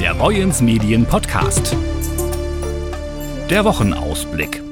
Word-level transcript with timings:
der 0.00 0.14
Boyens 0.14 0.60
Medien 0.60 1.06
Podcast. 1.06 1.74
Der 3.48 3.64
Wochenausblick. 3.64 4.62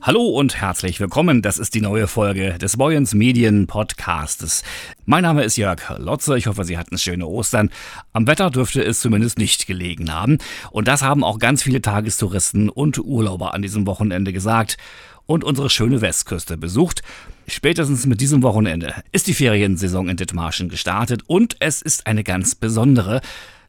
Hallo 0.00 0.28
und 0.28 0.60
herzlich 0.60 0.98
willkommen. 0.98 1.42
Das 1.42 1.58
ist 1.58 1.74
die 1.74 1.82
neue 1.82 2.06
Folge 2.06 2.56
des 2.56 2.78
Boyens 2.78 3.12
Medien 3.12 3.66
Podcastes. 3.66 4.62
Mein 5.04 5.24
Name 5.24 5.44
ist 5.44 5.56
Jörg 5.56 5.98
Lotze. 5.98 6.38
Ich 6.38 6.46
hoffe, 6.46 6.64
Sie 6.64 6.78
hatten 6.78 6.96
schöne 6.96 7.26
Ostern. 7.26 7.70
Am 8.14 8.26
Wetter 8.26 8.50
dürfte 8.50 8.82
es 8.82 9.00
zumindest 9.00 9.36
nicht 9.36 9.66
gelegen 9.66 10.12
haben. 10.12 10.38
Und 10.70 10.88
das 10.88 11.02
haben 11.02 11.22
auch 11.22 11.38
ganz 11.38 11.62
viele 11.62 11.82
Tagestouristen 11.82 12.70
und 12.70 12.98
Urlauber 12.98 13.52
an 13.52 13.60
diesem 13.60 13.86
Wochenende 13.86 14.32
gesagt 14.32 14.78
und 15.26 15.44
unsere 15.44 15.68
schöne 15.68 16.00
Westküste 16.00 16.56
besucht. 16.56 17.02
Spätestens 17.46 18.06
mit 18.06 18.20
diesem 18.20 18.42
Wochenende 18.42 18.94
ist 19.12 19.26
die 19.26 19.34
Feriensaison 19.34 20.08
in 20.08 20.16
Dithmarschen 20.16 20.68
gestartet 20.70 21.22
und 21.26 21.56
es 21.60 21.82
ist 21.82 22.06
eine 22.06 22.24
ganz 22.24 22.54
besondere. 22.54 23.20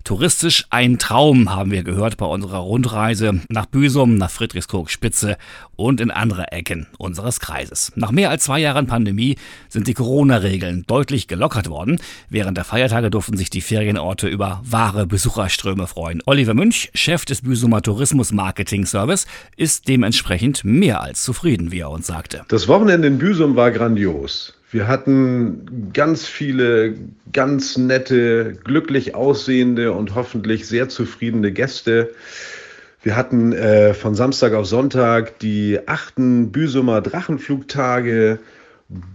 Touristisch 0.08 0.68
ein 0.70 1.00
Traum, 1.00 1.54
haben 1.54 1.70
wir 1.70 1.84
gehört 1.84 2.15
bei 2.15 2.25
unserer 2.25 2.60
Rundreise 2.60 3.42
nach 3.50 3.65
Büsum, 3.65 4.15
nach 4.15 4.32
Friedrichskoog 4.32 4.89
Spitze 4.89 5.36
und 5.75 6.00
in 6.00 6.11
andere 6.11 6.54
Ecken 6.54 6.88
unseres 6.98 7.42
Kreises. 7.42 7.92
Nach 7.98 8.12
mehr 8.12 8.29
als 8.29 8.46
zwei 8.46 8.57
Jahren 8.60 8.88
Pandemie 8.88 9.36
sind 9.68 9.86
die 9.86 9.93
Corona-Regeln 9.93 10.86
deutlich 10.88 11.28
gelockert 11.28 11.70
worden. 11.70 12.00
Während 12.29 12.56
der 12.56 12.64
Feiertage 12.64 13.10
durften 13.10 13.36
sich 13.36 13.50
die 13.50 13.60
Ferienorte 13.60 14.29
über 14.29 14.62
wahre 14.64 15.07
Besucherströme 15.07 15.88
freuen. 15.88 16.24
Oliver 16.26 16.54
Münch, 16.54 16.89
Chef 16.93 17.26
des 17.26 17.42
Büsumer 17.42 17.82
Tourismus 17.82 18.32
Marketing 18.32 18.86
Service, 18.86 19.28
ist 19.57 19.89
dementsprechend 19.89 20.64
mehr 20.64 21.01
als 21.01 21.21
zufrieden, 21.21 21.74
wie 21.74 21.79
er 21.79 21.92
uns 21.92 22.07
sagte. 22.07 22.46
Das 22.48 22.70
Wochenende 22.70 23.10
in 23.10 23.18
Büsum 23.18 23.57
war 23.57 23.71
grandios. 23.71 24.57
Wir 24.70 24.89
hatten 24.89 25.92
ganz 25.94 26.26
viele 26.26 26.96
ganz 27.32 27.78
nette, 27.78 28.54
glücklich 28.66 29.16
aussehende 29.16 29.93
und 29.93 30.14
hoffentlich 30.14 30.68
sehr 30.68 30.90
zufriedene 30.90 31.54
Gäste. 31.54 32.12
Wir 33.02 33.16
hatten 33.16 33.54
äh, 33.54 33.94
von 33.94 34.14
Samstag 34.14 34.54
auf 34.54 34.66
Sonntag 34.66 35.40
die 35.40 35.80
achten 35.86 36.52
Büsumer 36.52 37.00
Drachenflugtage, 37.00 38.40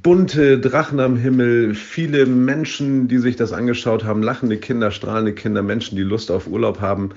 bunte 0.02 0.58
Drachen 0.58 1.00
am 1.00 1.16
Himmel, 1.16 1.74
viele 1.74 2.24
Menschen, 2.24 3.08
die 3.08 3.18
sich 3.18 3.36
das 3.36 3.52
angeschaut 3.52 4.04
haben, 4.04 4.22
lachende 4.22 4.56
Kinder, 4.56 4.90
strahlende 4.90 5.34
Kinder, 5.34 5.62
Menschen, 5.62 5.96
die 5.96 6.02
Lust 6.02 6.30
auf 6.30 6.46
Urlaub 6.46 6.80
haben. 6.80 7.10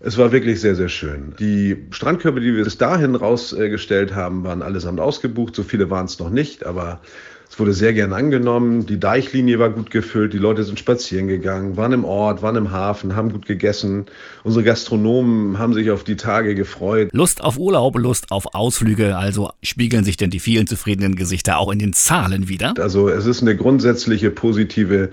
Es 0.00 0.18
war 0.18 0.30
wirklich 0.30 0.60
sehr, 0.60 0.74
sehr 0.74 0.90
schön. 0.90 1.32
Die 1.38 1.86
Strandkörbe, 1.88 2.40
die 2.40 2.54
wir 2.54 2.64
bis 2.64 2.76
dahin 2.76 3.14
rausgestellt 3.14 4.14
haben, 4.14 4.44
waren 4.44 4.60
allesamt 4.60 5.00
ausgebucht. 5.00 5.56
So 5.56 5.62
viele 5.62 5.88
waren 5.88 6.04
es 6.04 6.18
noch 6.18 6.28
nicht, 6.28 6.66
aber 6.66 7.00
es 7.48 7.58
wurde 7.60 7.72
sehr 7.72 7.92
gern 7.92 8.12
angenommen. 8.12 8.86
Die 8.86 8.98
Deichlinie 8.98 9.58
war 9.58 9.70
gut 9.70 9.90
gefüllt. 9.90 10.32
Die 10.32 10.38
Leute 10.38 10.64
sind 10.64 10.78
spazieren 10.78 11.28
gegangen, 11.28 11.76
waren 11.76 11.92
im 11.92 12.04
Ort, 12.04 12.42
waren 12.42 12.56
im 12.56 12.70
Hafen, 12.70 13.14
haben 13.14 13.32
gut 13.32 13.46
gegessen. 13.46 14.06
Unsere 14.42 14.64
Gastronomen 14.64 15.58
haben 15.58 15.72
sich 15.72 15.90
auf 15.90 16.04
die 16.04 16.16
Tage 16.16 16.54
gefreut. 16.54 17.08
Lust 17.12 17.42
auf 17.42 17.58
Urlaub, 17.58 17.96
Lust 17.98 18.30
auf 18.30 18.54
Ausflüge. 18.54 19.16
Also 19.16 19.50
spiegeln 19.62 20.04
sich 20.04 20.16
denn 20.16 20.30
die 20.30 20.40
vielen 20.40 20.66
zufriedenen 20.66 21.14
Gesichter 21.14 21.58
auch 21.58 21.70
in 21.70 21.78
den 21.78 21.92
Zahlen 21.92 22.48
wieder? 22.48 22.74
Also 22.78 23.08
es 23.08 23.26
ist 23.26 23.42
eine 23.42 23.56
grundsätzliche 23.56 24.30
positive 24.30 25.10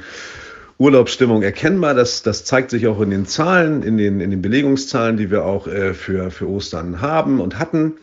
Urlaubsstimmung 0.79 1.43
erkennbar. 1.43 1.93
Das, 1.93 2.23
das 2.23 2.45
zeigt 2.45 2.71
sich 2.71 2.87
auch 2.87 2.99
in 2.99 3.11
den 3.11 3.25
Zahlen, 3.25 3.83
in 3.83 3.97
den, 3.97 4.19
in 4.19 4.31
den 4.31 4.41
Belegungszahlen, 4.41 5.17
die 5.17 5.29
wir 5.29 5.45
auch 5.45 5.67
äh, 5.67 5.93
für, 5.93 6.31
für 6.31 6.49
Ostern 6.49 6.99
haben 6.99 7.39
und 7.39 7.59
hatten. 7.59 7.93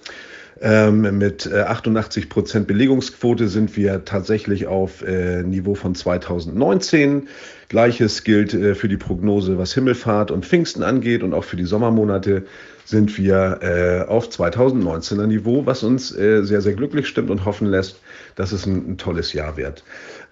Ähm, 0.62 1.16
mit 1.16 1.50
88 1.50 2.24
äh, 2.24 2.26
Prozent 2.26 2.66
Belegungsquote 2.66 3.48
sind 3.48 3.76
wir 3.78 4.04
tatsächlich 4.04 4.66
auf 4.66 5.02
äh, 5.02 5.42
Niveau 5.42 5.74
von 5.74 5.94
2019. 5.94 7.28
Gleiches 7.70 8.24
gilt 8.24 8.52
äh, 8.52 8.74
für 8.74 8.88
die 8.88 8.98
Prognose, 8.98 9.56
was 9.56 9.72
Himmelfahrt 9.72 10.30
und 10.30 10.44
Pfingsten 10.44 10.82
angeht 10.82 11.22
und 11.22 11.32
auch 11.32 11.44
für 11.44 11.56
die 11.56 11.64
Sommermonate 11.64 12.44
sind 12.84 13.16
wir 13.16 13.60
äh, 13.62 14.08
auf 14.10 14.28
2019er 14.28 15.26
Niveau, 15.26 15.64
was 15.64 15.82
uns 15.82 16.14
äh, 16.14 16.42
sehr, 16.42 16.60
sehr 16.60 16.74
glücklich 16.74 17.08
stimmt 17.08 17.30
und 17.30 17.46
hoffen 17.46 17.66
lässt, 17.66 17.98
dass 18.34 18.52
es 18.52 18.66
ein, 18.66 18.92
ein 18.92 18.98
tolles 18.98 19.32
Jahr 19.32 19.56
wird. 19.56 19.82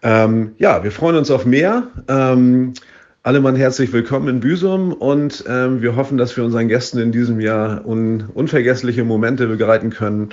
Ähm, 0.03 0.53
ja, 0.59 0.85
wir 0.85 0.93
freuen 0.93 1.17
uns 1.17 1.31
auf 1.31 1.47
mehr. 1.47 1.87
Ähm, 2.09 2.75
alle 3.23 3.41
Mann 3.41 3.57
herzlich 3.57 3.93
willkommen 3.93 4.29
in 4.29 4.41
Büsum 4.41 4.93
und 4.93 5.45
ähm, 5.49 5.83
wir 5.83 5.97
hoffen, 5.97 6.19
dass 6.19 6.37
wir 6.37 6.45
unseren 6.45 6.69
Gästen 6.69 6.99
in 6.99 7.13
diesem 7.13 7.41
Jahr 7.41 7.85
un 7.85 8.29
unvergessliche 8.33 9.05
Momente 9.05 9.49
begleiten 9.49 9.91
können 9.91 10.31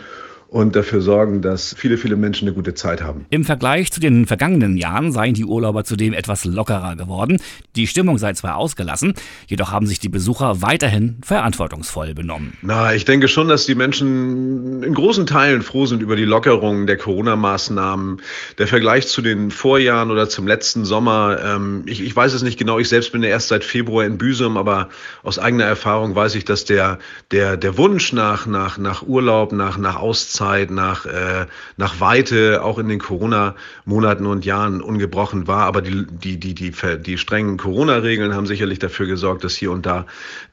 und 0.56 0.74
dafür 0.74 1.02
sorgen, 1.02 1.42
dass 1.42 1.76
viele, 1.78 1.98
viele 1.98 2.16
Menschen 2.16 2.48
eine 2.48 2.56
gute 2.56 2.74
Zeit 2.74 3.02
haben. 3.02 3.26
Im 3.30 3.44
Vergleich 3.44 3.92
zu 3.92 4.00
den 4.00 4.26
vergangenen 4.26 4.78
Jahren 4.78 5.12
seien 5.12 5.34
die 5.34 5.44
Urlauber 5.44 5.84
zudem 5.84 6.14
etwas 6.14 6.46
lockerer 6.46 6.96
geworden. 6.96 7.42
Die 7.76 7.88
Stimmung 7.88 8.18
sei 8.18 8.32
zwar 8.32 8.56
ausgelassen, 8.56 9.16
jedoch 9.48 9.74
haben 9.74 9.86
sich 9.86 10.00
die 10.00 10.08
Besucher 10.08 10.62
weiterhin 10.62 11.18
verantwortungsvoll 11.26 12.14
benommen. 12.14 12.54
Na, 12.62 12.94
ich 12.94 13.04
denke 13.04 13.28
schon, 13.28 13.50
dass 13.50 13.66
die 13.66 13.76
Menschen 13.76 14.82
in 14.82 14.94
großen 14.94 15.26
Teilen 15.26 15.62
froh 15.62 15.88
sind 15.88 16.02
über 16.02 16.16
die 16.16 16.24
Lockerung 16.24 16.88
der 16.88 16.96
Corona-Maßnahmen. 16.96 18.22
Der 18.58 18.68
Vergleich 18.68 19.08
zu 19.08 19.22
den 19.22 19.52
Vorjahren 19.52 20.10
oder 20.10 20.30
zum 20.30 20.48
letzten 20.48 20.86
Sommer, 20.86 21.38
ähm, 21.44 21.84
ich, 21.86 22.02
ich 22.02 22.16
weiß 22.16 22.34
es 22.34 22.44
nicht 22.44 22.58
genau, 22.58 22.80
ich 22.80 22.88
selbst 22.88 23.12
bin 23.12 23.22
ja 23.24 23.28
erst 23.28 23.50
seit 23.50 23.66
Februar 23.66 24.06
in 24.06 24.18
Büsum, 24.18 24.56
aber 24.56 24.88
aus 25.22 25.38
eigener 25.38 25.66
Erfahrung 25.66 26.16
weiß 26.16 26.36
ich, 26.36 26.46
dass 26.46 26.64
der, 26.64 27.00
der, 27.32 27.58
der 27.58 27.78
Wunsch 27.78 28.14
nach, 28.14 28.46
nach, 28.46 28.78
nach 28.78 29.04
Urlaub, 29.06 29.52
nach, 29.52 29.78
nach 29.78 29.98
Auszeit, 29.98 30.45
Zeit, 30.46 30.72
nach, 30.72 31.06
äh, 31.06 31.48
nach 31.78 32.00
Weite, 32.00 32.64
auch 32.64 32.78
in 32.78 32.88
den 32.88 33.00
Corona-Monaten 33.00 34.26
und 34.26 34.46
Jahren 34.46 34.82
ungebrochen 34.82 35.48
war. 35.48 35.66
Aber 35.66 35.82
die, 35.82 36.06
die, 36.08 36.40
die, 36.40 36.54
die, 36.54 36.72
die 37.00 37.18
strengen 37.18 37.58
Corona-Regeln 37.58 38.34
haben 38.34 38.46
sicherlich 38.46 38.80
dafür 38.80 39.08
gesorgt, 39.08 39.44
dass 39.44 39.56
hier 39.56 39.72
und 39.72 39.86
da 39.86 40.06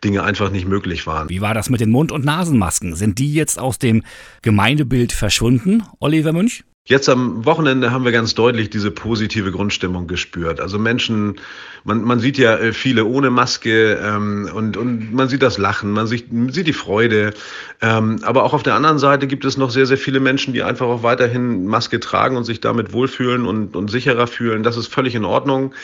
Dinge 0.02 0.22
einfach 0.22 0.50
nicht 0.50 0.66
möglich 0.66 1.06
waren. 1.06 1.28
Wie 1.28 1.40
war 1.40 1.54
das 1.54 1.68
mit 1.68 1.80
den 1.80 1.90
Mund- 1.90 2.12
und 2.12 2.24
Nasenmasken? 2.24 2.96
Sind 2.96 3.18
die 3.18 3.34
jetzt 3.34 3.58
aus 3.58 3.78
dem 3.78 4.02
Gemeindebild 4.40 5.12
verschwunden, 5.12 5.82
Oliver 6.00 6.32
Münch? 6.32 6.64
Jetzt 6.84 7.08
am 7.08 7.44
Wochenende 7.44 7.92
haben 7.92 8.04
wir 8.04 8.10
ganz 8.10 8.34
deutlich 8.34 8.68
diese 8.68 8.90
positive 8.90 9.52
Grundstimmung 9.52 10.08
gespürt. 10.08 10.60
Also 10.60 10.80
Menschen, 10.80 11.36
man, 11.84 12.02
man 12.02 12.18
sieht 12.18 12.38
ja 12.38 12.56
äh, 12.56 12.72
viele 12.72 13.04
ohne 13.04 13.30
Maske 13.30 14.00
ähm, 14.02 14.50
und, 14.52 14.76
und 14.76 15.14
man 15.14 15.28
sieht 15.28 15.42
das 15.42 15.58
Lachen, 15.58 15.92
man 15.92 16.08
sieht, 16.08 16.26
sieht 16.48 16.66
die 16.66 16.72
Freude. 16.72 17.34
Ähm, 17.80 18.18
aber 18.22 18.42
auch 18.42 18.52
auf 18.52 18.64
der 18.64 18.74
anderen 18.74 18.98
Seite 18.98 19.28
gibt 19.28 19.44
es 19.44 19.56
noch 19.56 19.70
sehr, 19.70 19.86
sehr 19.86 19.96
viele 19.96 20.18
Menschen, 20.18 20.54
die 20.54 20.64
einfach 20.64 20.86
auch 20.86 21.04
weiterhin 21.04 21.66
Maske 21.66 22.00
tragen 22.00 22.36
und 22.36 22.42
sich 22.42 22.60
damit 22.60 22.92
wohlfühlen 22.92 23.46
und, 23.46 23.76
und 23.76 23.88
sicherer 23.88 24.26
fühlen. 24.26 24.64
Das 24.64 24.76
ist 24.76 24.88
völlig 24.88 25.14
in 25.14 25.24
Ordnung. 25.24 25.74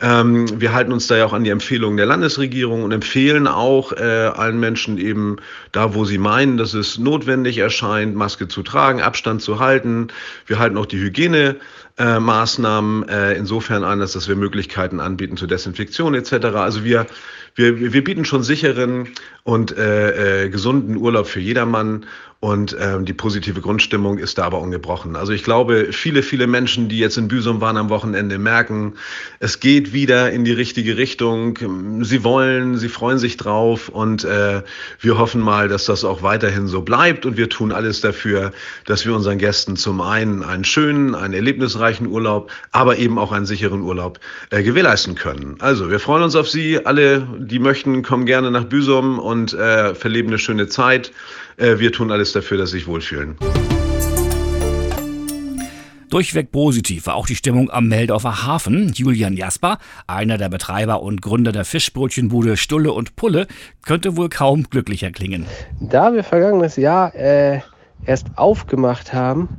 Ähm, 0.00 0.60
wir 0.60 0.72
halten 0.72 0.92
uns 0.92 1.06
da 1.06 1.16
ja 1.16 1.24
auch 1.24 1.32
an 1.32 1.44
die 1.44 1.50
Empfehlungen 1.50 1.96
der 1.96 2.06
Landesregierung 2.06 2.82
und 2.82 2.90
empfehlen 2.92 3.46
auch 3.46 3.92
äh, 3.92 4.02
allen 4.02 4.58
Menschen 4.58 4.98
eben 4.98 5.36
da, 5.72 5.94
wo 5.94 6.04
sie 6.04 6.18
meinen, 6.18 6.56
dass 6.56 6.74
es 6.74 6.98
notwendig 6.98 7.58
erscheint, 7.58 8.16
Maske 8.16 8.48
zu 8.48 8.62
tragen, 8.62 9.00
Abstand 9.00 9.42
zu 9.42 9.60
halten. 9.60 10.08
Wir 10.46 10.58
halten 10.58 10.76
auch 10.76 10.86
die 10.86 10.98
Hygienemaßnahmen 10.98 13.08
äh, 13.08 13.34
insofern 13.34 13.84
ein, 13.84 14.00
dass 14.00 14.28
wir 14.28 14.36
Möglichkeiten 14.36 15.00
anbieten 15.00 15.36
zur 15.36 15.48
Desinfektion 15.48 16.14
etc. 16.14 16.32
Also 16.56 16.84
wir, 16.84 17.06
wir, 17.54 17.92
wir 17.92 18.04
bieten 18.04 18.24
schon 18.24 18.42
sicheren 18.42 19.08
und 19.44 19.76
äh, 19.76 20.44
äh, 20.44 20.48
gesunden 20.48 20.96
Urlaub 20.96 21.28
für 21.28 21.40
jedermann 21.40 22.06
und 22.44 22.76
ähm, 22.78 23.06
die 23.06 23.14
positive 23.14 23.62
Grundstimmung 23.62 24.18
ist 24.18 24.36
da 24.36 24.44
aber 24.44 24.60
ungebrochen. 24.60 25.16
Also 25.16 25.32
ich 25.32 25.44
glaube, 25.44 25.92
viele, 25.92 26.22
viele 26.22 26.46
Menschen, 26.46 26.90
die 26.90 26.98
jetzt 26.98 27.16
in 27.16 27.26
Büsum 27.26 27.62
waren 27.62 27.78
am 27.78 27.88
Wochenende, 27.88 28.36
merken, 28.36 28.96
es 29.40 29.60
geht 29.60 29.94
wieder 29.94 30.30
in 30.30 30.44
die 30.44 30.52
richtige 30.52 30.98
Richtung. 30.98 31.58
Sie 32.02 32.22
wollen, 32.22 32.76
sie 32.76 32.90
freuen 32.90 33.16
sich 33.16 33.38
drauf 33.38 33.88
und 33.88 34.24
äh, 34.24 34.60
wir 35.00 35.16
hoffen 35.16 35.40
mal, 35.40 35.68
dass 35.68 35.86
das 35.86 36.04
auch 36.04 36.20
weiterhin 36.22 36.66
so 36.66 36.82
bleibt 36.82 37.24
und 37.24 37.38
wir 37.38 37.48
tun 37.48 37.72
alles 37.72 38.02
dafür, 38.02 38.52
dass 38.84 39.06
wir 39.06 39.14
unseren 39.14 39.38
Gästen 39.38 39.76
zum 39.76 40.02
einen 40.02 40.42
einen 40.42 40.64
schönen, 40.64 41.14
einen 41.14 41.32
erlebnisreichen 41.32 42.06
Urlaub, 42.06 42.52
aber 42.72 42.98
eben 42.98 43.18
auch 43.18 43.32
einen 43.32 43.46
sicheren 43.46 43.80
Urlaub 43.80 44.20
äh, 44.50 44.62
gewährleisten 44.62 45.14
können. 45.14 45.56
Also 45.60 45.90
wir 45.90 45.98
freuen 45.98 46.24
uns 46.24 46.36
auf 46.36 46.50
Sie. 46.50 46.84
Alle, 46.84 47.26
die 47.38 47.58
möchten, 47.58 48.02
kommen 48.02 48.26
gerne 48.26 48.50
nach 48.50 48.64
Büsum 48.64 49.18
und 49.18 49.54
äh, 49.54 49.94
verleben 49.94 50.28
eine 50.28 50.38
schöne 50.38 50.66
Zeit. 50.66 51.10
Äh, 51.56 51.78
wir 51.78 51.92
tun 51.92 52.10
alles 52.10 52.33
dafür, 52.34 52.58
dass 52.58 52.70
sie 52.70 52.78
sich 52.78 52.86
wohlfühlen. 52.86 53.36
Durchweg 56.14 56.52
positiv 56.52 57.08
war 57.08 57.16
auch 57.16 57.26
die 57.26 57.34
Stimmung 57.34 57.70
am 57.70 57.88
Meldorfer 57.88 58.46
Hafen. 58.46 58.92
Julian 58.94 59.36
Jasper, 59.36 59.78
einer 60.06 60.38
der 60.38 60.48
Betreiber 60.48 61.02
und 61.02 61.20
Gründer 61.22 61.50
der 61.50 61.64
Fischbrötchenbude 61.64 62.56
Stulle 62.56 62.92
und 62.92 63.16
Pulle, 63.16 63.48
könnte 63.82 64.16
wohl 64.16 64.28
kaum 64.28 64.62
glücklicher 64.70 65.10
klingen. 65.10 65.46
Da 65.80 66.12
wir 66.14 66.22
vergangenes 66.22 66.76
Jahr 66.76 67.12
äh, 67.16 67.62
erst 68.06 68.36
aufgemacht 68.36 69.12
haben 69.12 69.50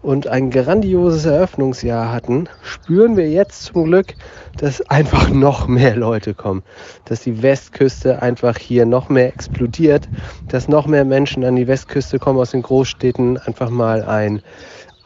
und 0.00 0.26
ein 0.28 0.50
grandioses 0.50 1.24
Eröffnungsjahr 1.24 2.12
hatten, 2.12 2.48
spüren 2.62 3.16
wir 3.16 3.28
jetzt 3.28 3.64
zum 3.64 3.84
Glück, 3.84 4.14
dass 4.56 4.80
einfach 4.82 5.30
noch 5.32 5.66
mehr 5.66 5.96
Leute 5.96 6.34
kommen, 6.34 6.62
dass 7.04 7.22
die 7.22 7.42
Westküste 7.42 8.22
einfach 8.22 8.56
hier 8.58 8.86
noch 8.86 9.08
mehr 9.08 9.28
explodiert, 9.28 10.08
dass 10.48 10.68
noch 10.68 10.86
mehr 10.86 11.04
Menschen 11.04 11.44
an 11.44 11.56
die 11.56 11.66
Westküste 11.66 12.18
kommen 12.18 12.38
aus 12.38 12.52
den 12.52 12.62
Großstädten, 12.62 13.38
einfach 13.38 13.70
mal 13.70 14.04
ein 14.04 14.42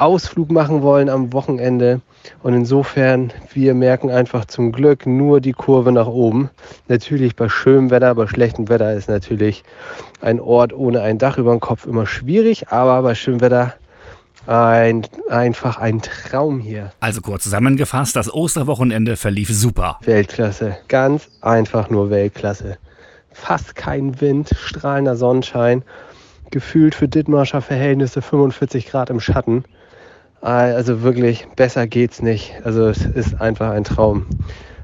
Ausflug 0.03 0.51
machen 0.51 0.83
wollen 0.83 1.09
am 1.09 1.33
Wochenende. 1.33 2.01
Und 2.43 2.55
insofern, 2.55 3.33
wir 3.53 3.75
merken 3.75 4.11
einfach 4.11 4.45
zum 4.45 4.73
Glück 4.73 5.07
nur 5.07 5.41
die 5.41 5.53
Kurve 5.53 5.93
nach 5.93 6.07
oben. 6.07 6.51
Natürlich 6.89 7.37
bei 7.37 7.49
schönem 7.49 7.91
Wetter, 7.91 8.15
bei 8.15 8.27
schlechtem 8.27 8.69
Wetter 8.69 8.95
ist 8.95 9.09
natürlich 9.09 9.65
ein 10.21 10.41
Ort 10.41 10.73
ohne 10.73 11.03
ein 11.03 11.19
Dach 11.19 11.39
über 11.39 11.53
dem 11.53 11.61
Kopf 11.61 11.87
immer 11.87 12.07
schwierig, 12.07 12.69
aber 12.69 13.03
bei 13.03 13.15
schönem 13.15 13.41
Wetter 13.41 13.75
ein, 14.47 15.07
einfach 15.29 15.79
ein 15.79 16.03
Traum 16.03 16.59
hier. 16.59 16.93
Also 17.01 17.21
kurz 17.21 17.45
zusammengefasst, 17.45 18.17
das 18.17 18.33
Osterwochenende 18.33 19.17
verlief 19.17 19.51
super. 19.51 19.99
Weltklasse, 20.05 20.77
ganz 20.89 21.29
einfach 21.41 21.91
nur 21.91 22.11
Weltklasse. 22.11 22.79
Fast 23.33 23.77
kein 23.77 24.21
Wind, 24.21 24.51
strahlender 24.59 25.17
Sonnenschein, 25.17 25.83
gefühlt 26.51 26.95
für 26.95 27.09
Dithmarscher 27.09 27.63
Verhältnisse 27.63 28.21
45 28.21 28.87
Grad 28.87 29.11
im 29.11 29.21
Schatten. 29.21 29.65
Also 30.43 31.03
wirklich, 31.03 31.47
besser 31.55 31.87
geht's 31.87 32.21
nicht. 32.21 32.55
Also 32.65 32.89
es 32.89 33.05
ist 33.05 33.41
einfach 33.41 33.71
ein 33.71 33.85
Traum. 33.85 34.27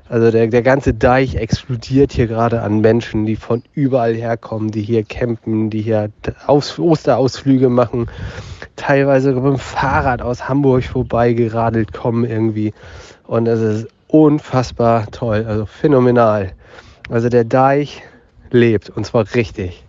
Also 0.08 0.30
der, 0.30 0.46
der 0.46 0.62
ganze 0.62 0.94
Deich 0.94 1.34
explodiert 1.34 2.12
hier 2.12 2.28
gerade 2.28 2.62
an 2.62 2.80
Menschen, 2.80 3.26
die 3.26 3.34
von 3.34 3.64
überall 3.74 4.14
herkommen, 4.14 4.70
die 4.70 4.82
hier 4.82 5.02
campen, 5.02 5.68
die 5.68 5.82
hier 5.82 6.10
Aus 6.46 6.78
Osterausflüge 6.78 7.68
machen, 7.68 8.08
teilweise 8.76 9.34
mit 9.34 9.44
dem 9.44 9.58
Fahrrad 9.58 10.22
aus 10.22 10.48
Hamburg 10.48 10.84
vorbei 10.84 11.32
geradelt 11.32 11.92
kommen 11.92 12.24
irgendwie. 12.24 12.72
Und 13.26 13.48
es 13.48 13.60
ist 13.60 13.88
unfassbar 14.06 15.10
toll, 15.10 15.44
also 15.46 15.66
phänomenal. 15.66 16.52
Also 17.10 17.28
der 17.28 17.44
Deich 17.44 18.02
lebt 18.50 18.90
und 18.90 19.04
zwar 19.04 19.26
richtig. 19.34 19.87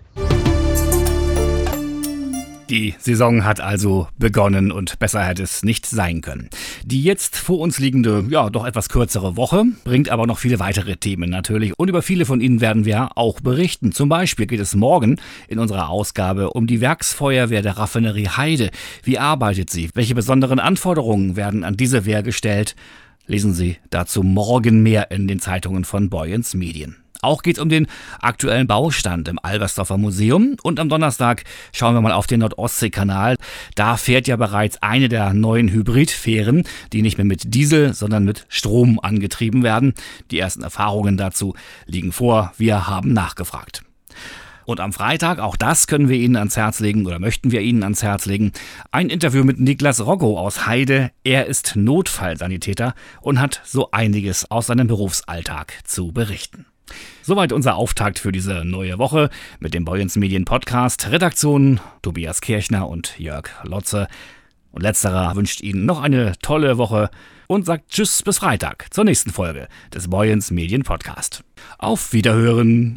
Die 2.69 2.93
Saison 2.99 3.45
hat 3.45 3.61
also 3.61 4.07
begonnen 4.19 4.71
und 4.71 4.99
besser 4.99 5.25
hätte 5.25 5.41
es 5.41 5.63
nicht 5.63 5.87
sein 5.87 6.21
können. 6.21 6.51
Die 6.85 7.01
jetzt 7.01 7.35
vor 7.35 7.57
uns 7.57 7.79
liegende, 7.79 8.27
ja, 8.29 8.51
doch 8.51 8.63
etwas 8.63 8.89
kürzere 8.89 9.35
Woche 9.35 9.63
bringt 9.85 10.09
aber 10.09 10.27
noch 10.27 10.37
viele 10.37 10.59
weitere 10.59 10.95
Themen 10.95 11.31
natürlich 11.31 11.73
und 11.79 11.89
über 11.89 12.03
viele 12.03 12.25
von 12.25 12.41
ihnen 12.41 12.61
werden 12.61 12.85
wir 12.85 13.17
auch 13.17 13.39
berichten. 13.39 13.91
Zum 13.91 14.07
Beispiel 14.07 14.45
geht 14.45 14.59
es 14.59 14.75
morgen 14.75 15.19
in 15.47 15.57
unserer 15.57 15.89
Ausgabe 15.89 16.51
um 16.51 16.67
die 16.67 16.79
Werksfeuerwehr 16.79 17.63
der 17.63 17.79
Raffinerie 17.79 18.29
Heide. 18.29 18.69
Wie 19.01 19.17
arbeitet 19.17 19.71
sie? 19.71 19.89
Welche 19.95 20.13
besonderen 20.13 20.59
Anforderungen 20.59 21.35
werden 21.35 21.63
an 21.63 21.75
diese 21.75 22.05
Wehr 22.05 22.21
gestellt? 22.21 22.75
Lesen 23.25 23.53
Sie 23.53 23.77
dazu 23.89 24.21
morgen 24.21 24.83
mehr 24.83 25.09
in 25.09 25.27
den 25.27 25.39
Zeitungen 25.39 25.85
von 25.85 26.11
Boyens 26.11 26.53
Medien. 26.53 26.98
Auch 27.21 27.43
geht 27.43 27.57
es 27.57 27.61
um 27.61 27.69
den 27.69 27.87
aktuellen 28.21 28.67
Baustand 28.67 29.27
im 29.27 29.39
Albersdorfer 29.41 29.97
Museum. 29.97 30.55
Und 30.63 30.79
am 30.79 30.87
Donnerstag 30.87 31.43
schauen 31.73 31.93
wir 31.93 32.01
mal 32.01 32.13
auf 32.13 32.27
den 32.27 32.39
Nordostseekanal. 32.39 33.35
Da 33.75 33.97
fährt 33.97 34.27
ja 34.27 34.37
bereits 34.37 34.81
eine 34.81 35.09
der 35.09 35.33
neuen 35.33 35.69
Hybridfähren, 35.69 36.63
die 36.93 37.01
nicht 37.01 37.17
mehr 37.17 37.25
mit 37.25 37.53
Diesel, 37.53 37.93
sondern 37.93 38.23
mit 38.23 38.45
Strom 38.47 38.99
angetrieben 38.99 39.63
werden. 39.63 39.93
Die 40.31 40.39
ersten 40.39 40.63
Erfahrungen 40.63 41.17
dazu 41.17 41.55
liegen 41.85 42.11
vor. 42.11 42.53
Wir 42.57 42.87
haben 42.87 43.11
nachgefragt. 43.11 43.83
Und 44.69 44.79
am 44.81 44.93
Freitag, 44.93 45.39
auch 45.39 45.55
das 45.55 45.87
können 45.87 46.09
wir 46.09 46.17
Ihnen 46.17 46.35
ans 46.35 46.55
Herz 46.55 46.79
legen 46.79 47.07
oder 47.07 47.17
möchten 47.17 47.51
wir 47.51 47.61
Ihnen 47.61 47.81
ans 47.81 48.03
Herz 48.03 48.27
legen, 48.27 48.51
ein 48.91 49.09
Interview 49.09 49.43
mit 49.43 49.59
Niklas 49.59 50.05
Roggo 50.05 50.37
aus 50.37 50.67
Heide. 50.67 51.09
Er 51.23 51.47
ist 51.47 51.75
Notfallsanitäter 51.75 52.93
und 53.19 53.41
hat 53.41 53.61
so 53.65 53.89
einiges 53.89 54.51
aus 54.51 54.67
seinem 54.67 54.85
Berufsalltag 54.85 55.73
zu 55.85 56.11
berichten. 56.11 56.67
Soweit 57.21 57.51
unser 57.53 57.75
Auftakt 57.75 58.19
für 58.19 58.31
diese 58.31 58.65
neue 58.65 58.97
Woche 58.97 59.29
mit 59.59 59.73
dem 59.73 59.85
Boyens 59.85 60.15
Medien 60.15 60.45
Podcast. 60.45 61.11
Redaktion 61.11 61.79
Tobias 62.01 62.41
Kirchner 62.41 62.87
und 62.87 63.19
Jörg 63.19 63.49
Lotze. 63.63 64.07
Und 64.71 64.83
letzterer 64.83 65.35
wünscht 65.35 65.61
Ihnen 65.61 65.85
noch 65.85 66.01
eine 66.01 66.33
tolle 66.41 66.77
Woche 66.77 67.09
und 67.47 67.65
sagt 67.65 67.89
Tschüss 67.89 68.21
bis 68.21 68.37
Freitag 68.37 68.87
zur 68.91 69.03
nächsten 69.03 69.31
Folge 69.31 69.67
des 69.93 70.07
Boyens 70.09 70.51
Medien 70.51 70.83
Podcast. 70.83 71.43
Auf 71.79 72.13
Wiederhören! 72.13 72.95